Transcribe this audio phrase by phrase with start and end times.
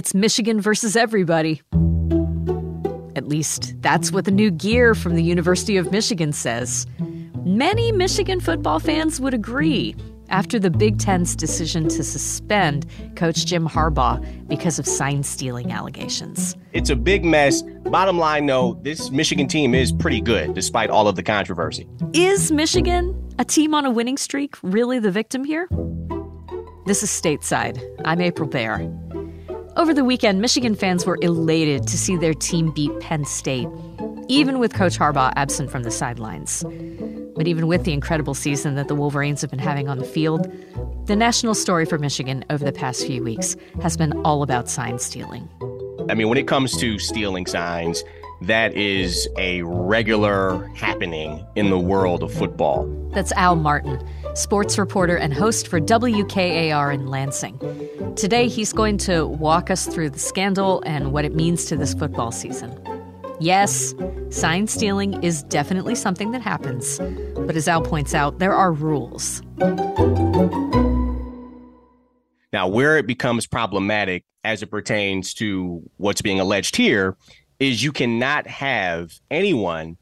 [0.00, 1.60] It's Michigan versus everybody.
[3.16, 6.86] At least, that's what the new gear from the University of Michigan says.
[7.44, 9.94] Many Michigan football fans would agree
[10.30, 16.56] after the Big Ten's decision to suspend Coach Jim Harbaugh because of sign stealing allegations.
[16.72, 17.60] It's a big mess.
[17.82, 21.86] Bottom line, though, this Michigan team is pretty good despite all of the controversy.
[22.14, 25.68] Is Michigan, a team on a winning streak, really the victim here?
[26.86, 27.78] This is Stateside.
[28.06, 28.90] I'm April Baer.
[29.76, 33.68] Over the weekend, Michigan fans were elated to see their team beat Penn State,
[34.28, 36.64] even with Coach Harbaugh absent from the sidelines.
[37.36, 40.52] But even with the incredible season that the Wolverines have been having on the field,
[41.06, 44.98] the national story for Michigan over the past few weeks has been all about sign
[44.98, 45.48] stealing.
[46.08, 48.02] I mean, when it comes to stealing signs,
[48.42, 52.86] that is a regular happening in the world of football.
[53.12, 54.02] That's Al Martin,
[54.34, 57.58] sports reporter and host for WKAR in Lansing.
[58.16, 61.92] Today, he's going to walk us through the scandal and what it means to this
[61.92, 62.74] football season.
[63.40, 63.94] Yes,
[64.30, 66.98] sign stealing is definitely something that happens,
[67.46, 69.42] but as Al points out, there are rules.
[72.52, 77.16] Now, where it becomes problematic as it pertains to what's being alleged here
[77.60, 79.98] is you cannot have anyone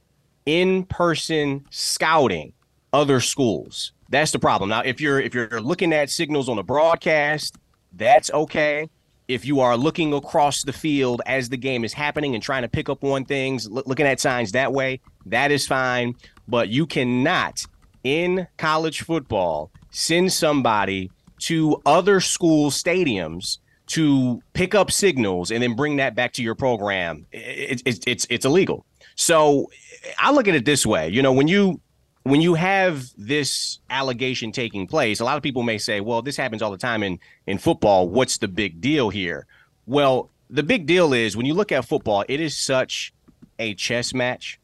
[0.47, 2.53] in person scouting
[2.93, 3.93] other schools.
[4.09, 4.71] That's the problem.
[4.71, 7.57] Now, if you're if you're looking at signals on a broadcast,
[7.93, 8.89] that's okay.
[9.27, 12.69] If you are looking across the field as the game is happening and trying to
[12.69, 16.15] pick up on things, looking at signs that way, that is fine.
[16.47, 17.63] But you cannot
[18.05, 25.75] in college football send somebody to other school stadiums to pick up signals and then
[25.75, 27.27] bring that back to your program.
[27.33, 28.85] It's it's it's, it's illegal.
[29.15, 29.71] So
[30.19, 31.09] I look at it this way.
[31.09, 31.81] You know, when you
[32.29, 36.37] when you have this allegation taking place, a lot of people may say, well, this
[36.37, 38.09] happens all the time in, in football.
[38.09, 39.47] What's the big deal here?
[39.87, 43.13] Well, the big deal is when you look at football, it is such
[43.59, 44.61] a chess match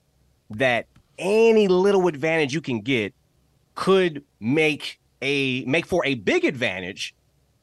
[0.51, 0.87] that
[1.19, 3.15] any little advantage you can get
[3.75, 7.15] could make a make for a big advantage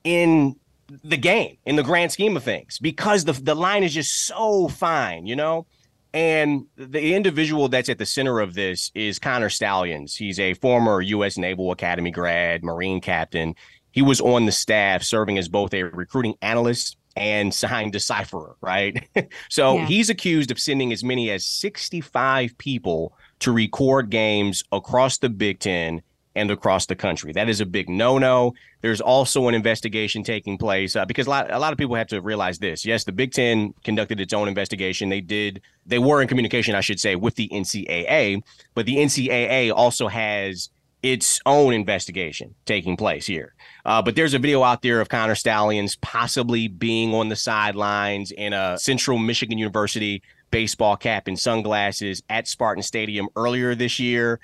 [0.04, 0.56] in
[1.04, 4.68] the game in the grand scheme of things because the the line is just so
[4.68, 5.66] fine, you know.
[6.14, 10.16] And the individual that's at the center of this is Connor Stalions.
[10.16, 11.38] He's a former U.S.
[11.38, 13.56] Naval Academy grad, Marine captain.
[13.92, 19.08] He was on the staff serving as both a recruiting analyst and sign decipherer, right?
[19.50, 19.86] so yeah.
[19.86, 25.60] he's accused of sending as many as 65 people to record games across the Big
[25.60, 26.02] Ten
[26.36, 27.34] and across the country.
[27.34, 28.54] That is a big no no.
[28.82, 32.08] There's also an investigation taking place uh, because a lot, a lot of people have
[32.08, 32.86] to realize this.
[32.86, 35.10] Yes, the Big Ten conducted its own investigation.
[35.10, 38.42] They did, they were in communication, I should say, with the NCAA,
[38.74, 40.70] but the NCAA also has
[41.04, 43.56] its own investigation taking place here.
[43.86, 48.32] Uh, but there's a video out there of Connor Stalions possibly being on the sidelines
[48.32, 50.22] in a Central Michigan University
[50.52, 54.40] baseball cap and sunglasses at Spartan Stadium earlier this year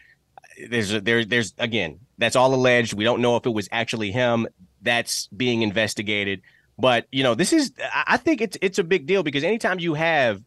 [0.70, 2.94] there's there there's again that's all alleged.
[2.94, 4.48] We don't know if it was actually him.
[4.82, 6.42] That's being investigated.
[6.78, 9.94] But you know, this is I think it's it's a big deal because anytime you
[9.96, 10.42] have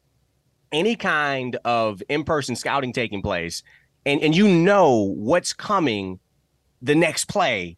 [0.72, 3.62] any kind of in-person scouting taking place
[4.06, 6.19] and and you know what's coming
[6.82, 7.77] the next play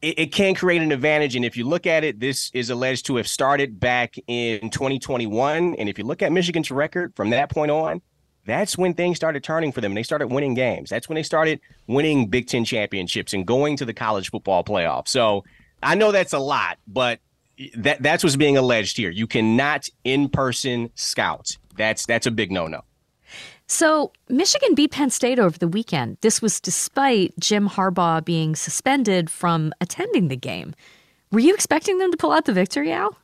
[0.00, 3.06] it, it, can create an advantage and if you look at it this is alleged
[3.06, 7.50] to have started back in 2021 and if you look at michigan's record from that
[7.50, 8.00] point on
[8.48, 9.92] that's when things started turning for them.
[9.92, 10.88] And They started winning games.
[10.88, 15.06] That's when they started winning Big Ten championships and going to the college football playoff.
[15.06, 15.44] So
[15.82, 17.20] I know that's a lot, but
[17.76, 19.10] that that's what's being alleged here.
[19.10, 21.56] You cannot in person scout.
[21.76, 22.80] That's that's a big no no.
[23.66, 26.16] So Michigan beat Penn State over the weekend.
[26.22, 30.74] This was despite Jim Harbaugh being suspended from attending the game.
[31.30, 33.14] Were you expecting them to pull out the victory, Al?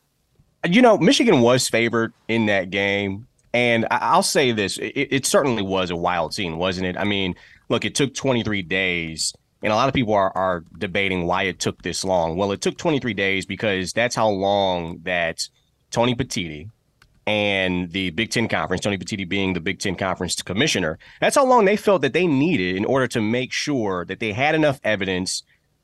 [0.69, 3.27] You know, Michigan was favored in that game.
[3.55, 6.97] And I'll say this: it, it, certainly was a wild scene, wasn't it?
[6.97, 7.35] I mean,
[7.69, 9.33] look, it took 23 days,
[9.63, 12.35] and a lot of people are are debating why it took this long.
[12.35, 15.47] Well, it took 23 days because that's how long that
[15.89, 16.69] Tony Petitti
[17.25, 21.45] and the Big Ten Conference, Tony Petitti being the Big Ten Conference commissioner, that's how
[21.45, 24.81] long they felt that they needed in order to make sure that they had enough
[24.83, 25.43] evidence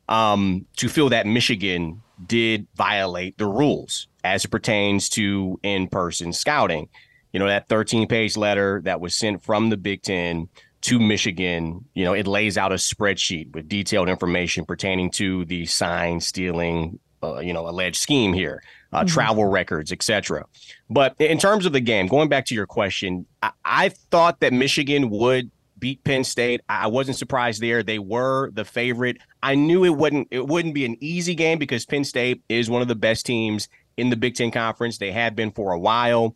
[0.09, 6.33] um, to feel that Michigan did violate the rules as it pertains to in person
[6.33, 6.89] scouting
[7.33, 10.49] you know, that 13 page letter that was sent from the Big Ten
[10.81, 15.65] to Michigan, you know, it lays out a spreadsheet with detailed information pertaining to the
[15.65, 19.07] sign stealing, uh, you know, alleged scheme here, uh, mm-hmm.
[19.07, 20.45] travel records, etc.
[20.89, 24.53] But in terms of the game, going back to your question, I-, I thought that
[24.53, 25.51] Michigan would
[25.81, 26.61] beat Penn State.
[26.69, 27.83] I wasn't surprised there.
[27.83, 29.17] They were the favorite.
[29.43, 32.81] I knew it wouldn't it wouldn't be an easy game because Penn State is one
[32.81, 33.67] of the best teams
[33.97, 34.97] in the Big Ten Conference.
[34.97, 36.35] They have been for a while.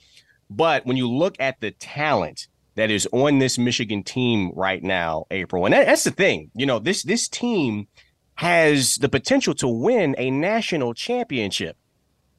[0.50, 5.26] But when you look at the talent that is on this Michigan team right now,
[5.32, 7.88] April, and that, that's the thing, you know, this this team
[8.36, 11.78] has the potential to win a national championship.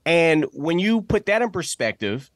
[0.05, 2.31] And when you put that in perspective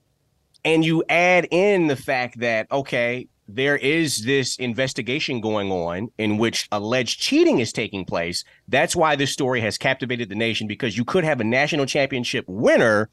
[0.64, 6.38] and you add in the fact that, okay, there is this investigation going on in
[6.38, 8.44] which alleged cheating is taking place.
[8.68, 12.44] That's why this story has captivated the nation because you could have a national championship
[12.48, 13.10] winner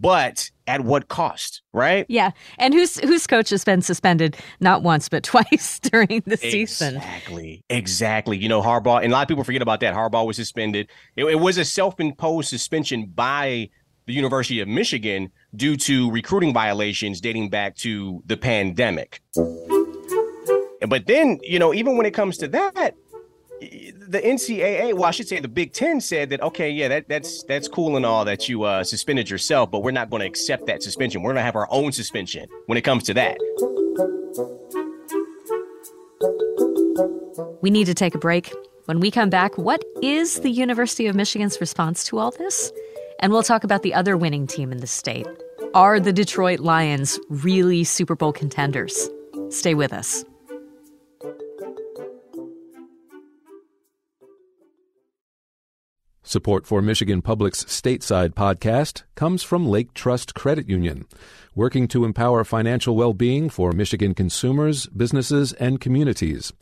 [0.00, 2.06] but at what cost, right?
[2.08, 2.30] Yeah.
[2.58, 6.96] And whose whose coach has been suspended not once but twice during the season.
[6.96, 7.64] Exactly.
[7.68, 8.36] Exactly.
[8.36, 9.94] You know, Harbaugh, and a lot of people forget about that.
[9.94, 10.88] Harbaugh was suspended.
[11.16, 13.70] It, it was a self-imposed suspension by
[14.06, 19.20] the University of Michigan due to recruiting violations dating back to the pandemic.
[20.86, 22.94] But then, you know, even when it comes to that,
[23.60, 27.42] the NCAA, well, I should say the Big Ten said that okay, yeah, that that's
[27.44, 30.66] that's cool and all that you uh, suspended yourself, but we're not going to accept
[30.66, 31.22] that suspension.
[31.22, 33.38] We're going to have our own suspension when it comes to that.
[37.60, 38.52] We need to take a break.
[38.84, 42.72] When we come back, what is the University of Michigan's response to all this?
[43.20, 45.26] And we'll talk about the other winning team in the state.
[45.74, 49.10] Are the Detroit Lions really Super Bowl contenders?
[49.50, 50.24] Stay with us.
[56.22, 61.06] Support for Michigan Public's stateside podcast comes from Lake Trust Credit Union,
[61.54, 66.52] working to empower financial well being for Michigan consumers, businesses, and communities.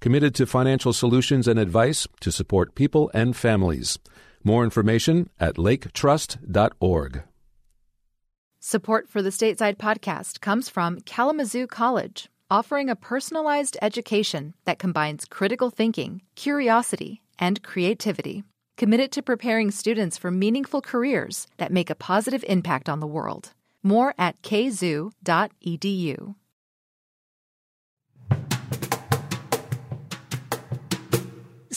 [0.00, 3.98] Committed to financial solutions and advice to support people and families.
[4.42, 7.22] More information at laketrust.org.
[8.58, 15.24] Support for the stateside podcast comes from Kalamazoo College, offering a personalized education that combines
[15.26, 18.44] critical thinking, curiosity, and creativity
[18.76, 23.52] committed to preparing students for meaningful careers that make a positive impact on the world.
[23.82, 25.14] More at kzoo.edu.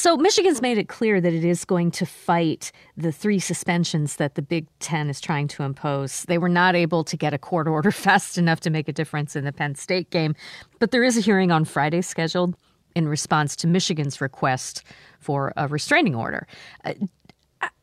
[0.06, 4.36] So, Michigan's made it clear that it is going to fight the three suspensions that
[4.36, 6.25] the Big Ten is trying to impose.
[6.25, 9.36] They were not able to get a court order fast enough to make a difference
[9.36, 10.36] in the Penn State game,
[10.77, 12.56] but there is a hearing on Friday scheduled
[12.95, 14.83] in response to Michigan's request
[15.19, 16.47] for a restraining order.
[16.83, 16.94] Uh,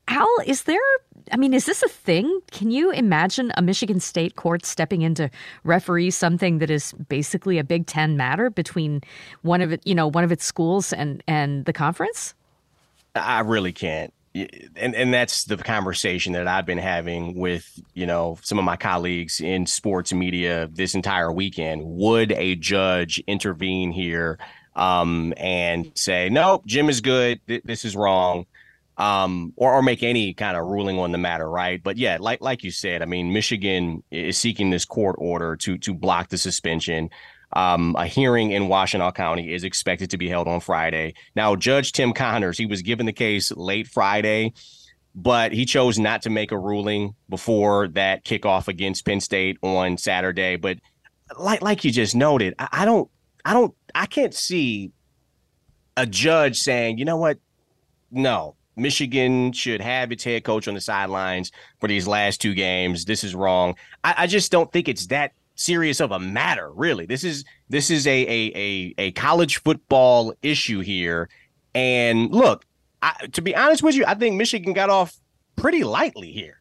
[0.09, 0.81] Al, is there,
[1.31, 2.41] I mean, is this a thing?
[2.51, 5.31] Can you imagine a Michigan State court stepping in to
[5.65, 9.01] referee something that is basically a Big Ten matter between
[9.43, 12.35] one of it, you know, one of its schools and, and the conference?
[13.15, 14.13] I really can't.
[14.35, 18.77] And and that's the conversation that I've been having with, you know, some of my
[18.77, 21.83] colleagues in sports media this entire weekend.
[21.85, 24.39] Would a judge intervene here
[24.75, 27.41] um, and say, no, Jim is good.
[27.47, 28.47] Th- this is wrong.
[28.99, 31.83] Um, or, or make any kind of ruling on the matter, right?
[31.83, 35.79] But yeah, like like you said, I mean, Michigan is seeking this court order to
[35.79, 37.09] to block the suspension.
[37.55, 41.15] Um, a hearing in Washtenaw County is expected to be held on Friday.
[41.35, 44.53] Now, Judge Tim Connors, he was given the case late Friday,
[45.15, 49.97] but he chose not to make a ruling before that kickoff against Penn State on
[49.97, 50.57] Saturday.
[50.57, 50.79] But
[51.39, 53.11] like like you just noted, I, I don't
[53.45, 54.93] I don't I can't see
[55.97, 57.39] a judge saying, you know what?
[58.11, 63.05] No, Michigan should have its head coach on the sidelines for these last two games.
[63.05, 63.75] This is wrong.
[64.05, 67.07] I, I just don't think it's that serious of a matter, really.
[67.07, 71.29] This is this is a a a, a college football issue here.
[71.75, 72.65] And look,
[73.03, 75.15] I, to be honest with you, I think Michigan got off
[75.57, 76.61] pretty lightly here.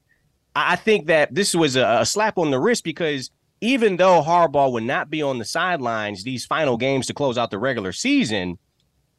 [0.56, 4.72] I, think that this was a, a slap on the wrist because even though Harbaugh
[4.72, 8.58] would not be on the sidelines these final games to close out the regular season,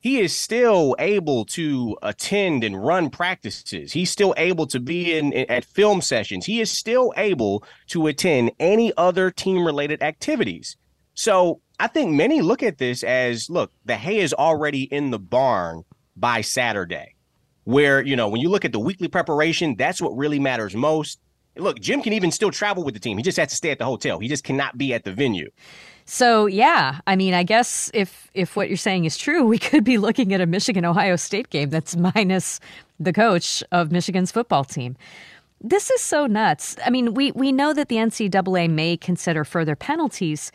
[0.00, 3.92] he is still able to attend and run practices.
[3.92, 6.44] He's still able to be in, at film sessions.
[6.44, 10.76] He is still able to attend any other team related activities.
[11.14, 15.20] So I think many look at this as look, the hay is already in the
[15.20, 15.84] barn
[16.16, 17.14] by Saturday.
[17.64, 21.20] Where, you know, when you look at the weekly preparation, that's what really matters most.
[21.56, 23.18] Look, Jim can even still travel with the team.
[23.18, 24.18] He just has to stay at the hotel.
[24.18, 25.50] He just cannot be at the venue.
[26.04, 29.84] So yeah, I mean, I guess if if what you're saying is true, we could
[29.84, 32.60] be looking at a Michigan Ohio State game that's minus
[32.98, 34.96] the coach of Michigan's football team.
[35.60, 36.76] This is so nuts.
[36.84, 40.50] I mean, we we know that the NCAA may consider further penalties,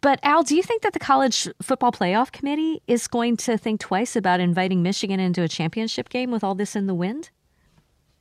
[0.00, 3.80] but Al, do you think that the college football playoff committee is going to think
[3.80, 7.30] twice about inviting Michigan into a championship game with all this in the wind?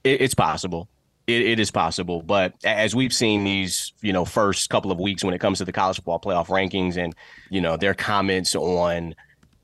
[0.05, 0.87] It's possible
[1.27, 2.21] it, it is possible.
[2.21, 5.65] But as we've seen these, you know, first couple of weeks when it comes to
[5.65, 7.15] the college football playoff rankings and,
[7.49, 9.15] you know, their comments on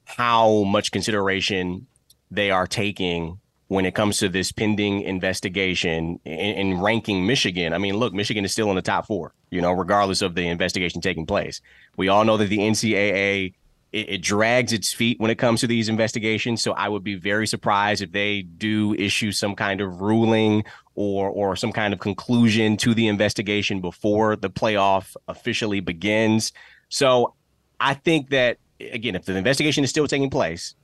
[0.05, 1.87] how much consideration
[2.31, 7.71] they are taking when it comes to this pending investigation in, ranking Michigan.
[7.71, 10.47] I mean, look, Michigan is still in the top four, you know, regardless of the
[10.47, 11.61] investigation taking place.
[11.95, 13.53] We all know that the NCAA
[13.91, 16.62] it, it, drags its feet when it comes to these investigations.
[16.62, 20.63] So I would be very surprised if they do issue some kind of ruling
[20.96, 26.51] or or some kind of conclusion to the investigation before the playoff officially begins.
[26.89, 27.34] So
[27.79, 30.75] I think that again, if the investigation is still taking place,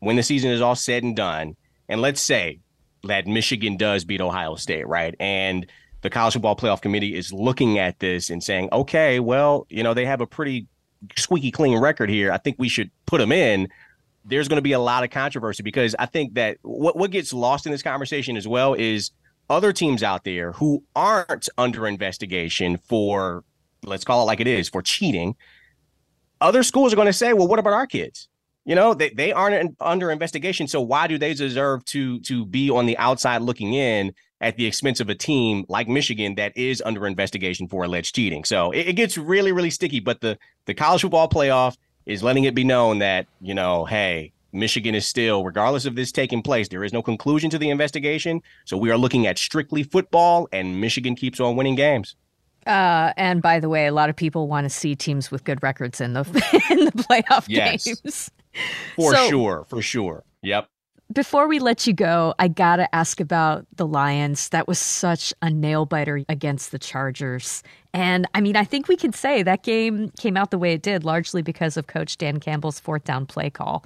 [0.00, 1.56] when the season is all said and done,
[1.88, 2.60] and let's say
[3.04, 5.14] that Michigan does beat Ohio State, right?
[5.20, 5.66] And
[6.02, 9.94] the college football playoff committee is looking at this and saying, okay, well, you know,
[9.94, 10.66] they have a pretty
[11.16, 12.32] squeaky clean record here.
[12.32, 13.68] I think we should put them in.
[14.24, 17.32] There's going to be a lot of controversy because I think that what what gets
[17.32, 19.12] lost in this conversation as well is
[19.48, 23.44] other teams out there who aren't under investigation for
[23.84, 25.36] let's call it like it is for cheating.
[26.40, 28.28] Other schools are going to say, well, what about our kids?
[28.66, 30.66] You know, they, they aren't in, under investigation.
[30.66, 34.66] So why do they deserve to to be on the outside looking in at the
[34.66, 38.44] expense of a team like Michigan that is under investigation for alleged cheating.
[38.44, 40.00] So it, it, gets really, really sticky.
[40.00, 44.32] But the the college football playoff is letting it be known that you know, hey,
[44.52, 48.42] Michigan is still, regardless of this taking place, there is no conclusion to the investigation.
[48.64, 52.16] So we are looking at strictly football, and Michigan keeps on winning games.
[52.66, 55.62] Uh, and by the way, a lot of people want to see teams with good
[55.62, 56.22] records in the
[56.70, 57.84] in the playoff yes.
[57.84, 58.30] games.
[58.96, 60.24] For so, sure, for sure.
[60.42, 60.68] Yep
[61.12, 64.48] before we let you go, I got to ask about the Lions.
[64.48, 67.62] That was such a nail biter against the Chargers.
[67.94, 70.82] And I mean, I think we can say that game came out the way it
[70.82, 73.84] did largely because of Coach Dan Campbell's fourth down play call.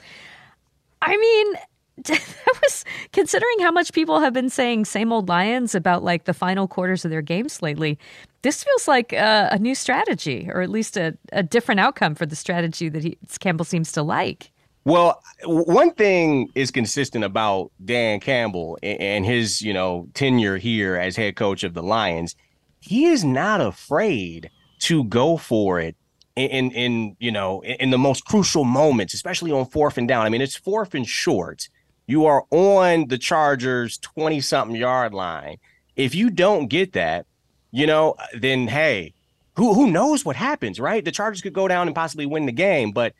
[1.02, 1.54] I mean,
[2.04, 6.34] that was considering how much people have been saying same old Lions about like the
[6.34, 7.98] final quarters of their games lately.
[8.42, 12.24] This feels like a, a new strategy, or at least a, a different outcome for
[12.24, 14.50] the strategy that he, Campbell seems to like.
[14.84, 21.16] Well, one thing is consistent about Dan Campbell and his, you know, tenure here as
[21.16, 22.34] head coach of the Lions.
[22.80, 25.96] He is not afraid to go for it
[26.36, 30.24] in in you know in the most crucial moments, especially on fourth and down.
[30.24, 31.68] I mean, it's fourth and short.
[32.06, 35.58] You are on the Chargers 20 something yard line.
[35.94, 37.26] If you don't get that,
[37.70, 39.14] you know, then hey,
[39.56, 41.04] who who knows what happens, right?
[41.04, 43.12] The Chargers could go down and possibly win the game, but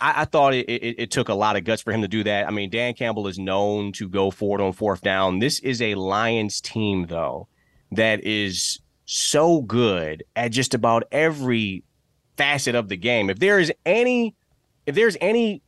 [0.00, 2.24] I, I thought it, it, it, took a lot of guts for him to do
[2.24, 2.46] that.
[2.46, 5.38] I mean, Dan Campbell is known to go forward on fourth down.
[5.38, 7.48] This is a Lions team, though,
[7.92, 11.84] that is so good at just about every
[12.36, 13.30] facet of the game.
[13.30, 14.34] If there is any,
[14.86, 15.62] if there's any,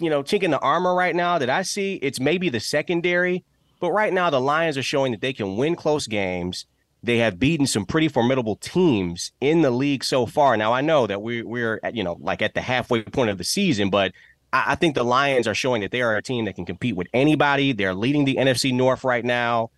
[0.00, 3.44] you know, chink in the armor right now that I see, it's maybe the secondary.
[3.80, 6.66] But right now, the Lions are showing that they can win close games
[7.04, 10.56] they have beaten some pretty formidable teams in the league so far.
[10.56, 13.38] Now I know that we we're at, you know like at the halfway point of
[13.38, 14.12] the season, but
[14.52, 16.96] I, I think the Lions are showing that they are a team that can compete
[16.96, 17.72] with anybody.
[17.72, 19.70] They're leading the NFC North right now.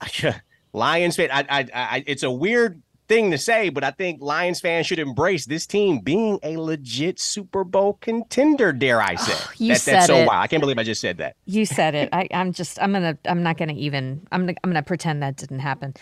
[0.72, 4.86] Lions, I, I, I, it's a weird thing to say, but I think Lions fans
[4.86, 8.72] should embrace this team being a legit Super Bowl contender.
[8.72, 9.32] Dare I oh, say?
[9.34, 10.26] Oh, you that, said that's so it.
[10.26, 10.44] wild.
[10.44, 11.36] I can't believe I just said that.
[11.46, 12.08] You said it.
[12.12, 12.80] I, am just.
[12.80, 13.18] I'm gonna.
[13.24, 14.26] I'm not gonna even.
[14.30, 14.42] I'm.
[14.42, 15.94] Gonna, I'm gonna pretend that didn't happen.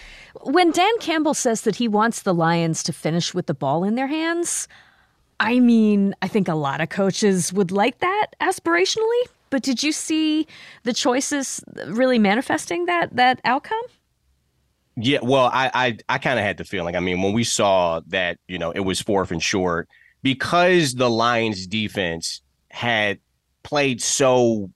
[0.42, 3.94] When Dan Campbell says that he wants the Lions to finish with the ball in
[3.94, 4.68] their hands,
[5.40, 9.22] I mean, I think a lot of coaches would like that aspirationally.
[9.48, 10.46] But did you see
[10.82, 13.80] the choices really manifesting that that outcome?
[14.96, 16.96] Yeah, well, I I, I kind of had the feeling.
[16.96, 19.88] I mean, when we saw that, you know, it was fourth and short
[20.22, 23.18] because the Lions defense had
[23.62, 24.70] played so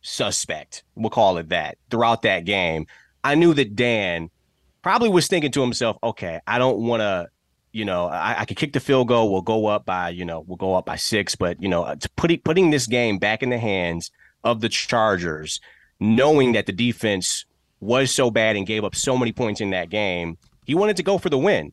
[0.00, 2.86] suspect, we'll call it that, throughout that game.
[3.24, 4.30] I knew that Dan
[4.82, 7.28] probably was thinking to himself, okay, I don't want to,
[7.72, 9.32] you know, I, I could kick the field goal.
[9.32, 11.96] We'll go up by, you know, we'll go up by six, but you know, uh,
[12.14, 14.10] putting putting this game back in the hands
[14.44, 15.60] of the Chargers,
[15.98, 17.44] knowing that the defense
[17.80, 21.02] was so bad and gave up so many points in that game, he wanted to
[21.02, 21.72] go for the win.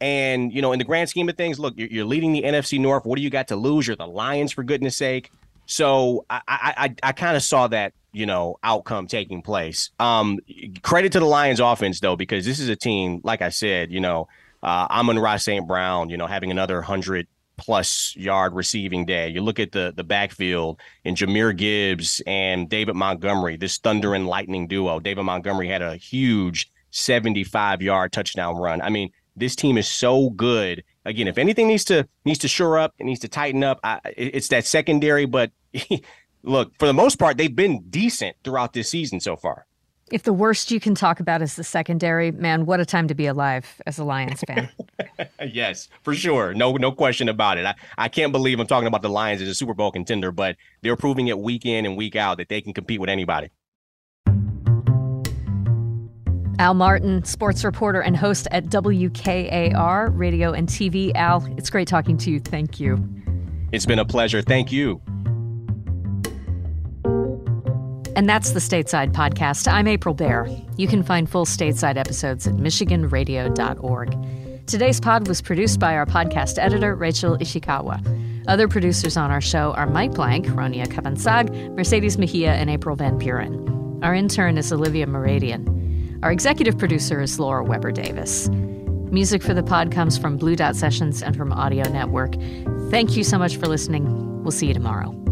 [0.00, 3.04] And, you know, in the grand scheme of things, look, you're, leading the NFC North.
[3.04, 3.86] What do you got to lose?
[3.86, 5.30] You're the Lions, for goodness sake.
[5.66, 9.90] So I I, I kind of saw that, you know, outcome taking place.
[9.98, 10.40] Um,
[10.82, 14.00] credit to the Lions offense, though, because this is a team, like I said, you
[14.00, 14.28] know,
[14.62, 15.66] uh, Amon-Ra St.
[15.66, 19.28] Brown, you know, having another 100 plus yard receiving day.
[19.28, 24.26] You look at the the backfield and Jahmyr Gibbs and David Montgomery, this thunder and
[24.26, 25.00] lightning duo.
[25.00, 28.80] David Montgomery had a huge 75 yard touchdown run.
[28.80, 30.84] I mean, this team is so good.
[31.04, 33.80] Again, if anything needs to needs to shore up, it needs to tighten up.
[33.84, 35.50] I, it's that secondary, but
[36.42, 39.66] look, for the most part, they've been decent throughout this season so far.
[40.10, 43.14] If the worst you can talk about is the secondary, man, what a time to
[43.14, 44.68] be alive as a Lions fan.
[45.52, 46.52] yes, for sure.
[46.52, 47.64] No, no question about it.
[47.64, 50.56] I, I can't believe I'm talking about the Lions as a Super Bowl contender, but
[50.82, 53.50] they're proving it week in and week out that they can compete with anybody.
[56.58, 61.12] Al Martin, sports reporter and host at WKAR Radio and TV.
[61.14, 62.40] Al, it's great talking to you.
[62.40, 63.02] Thank you.
[63.72, 64.42] It's been a pleasure.
[64.42, 65.00] Thank you.
[68.16, 69.66] And that's the Stateside Podcast.
[69.66, 70.46] I'm April Baer.
[70.76, 74.66] You can find full Stateside episodes at MichiganRadio.org.
[74.66, 78.44] Today's pod was produced by our podcast editor, Rachel Ishikawa.
[78.46, 83.18] Other producers on our show are Mike Blank, Ronia Kavansag, Mercedes Mejia, and April Van
[83.18, 84.00] Buren.
[84.02, 86.20] Our intern is Olivia Meradian.
[86.22, 88.48] Our executive producer is Laura Weber Davis.
[88.48, 92.34] Music for the pod comes from Blue Dot Sessions and from Audio Network.
[92.90, 94.42] Thank you so much for listening.
[94.42, 95.23] We'll see you tomorrow.